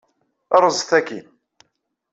Rrẓet 0.63 0.91
akkin. 0.99 1.27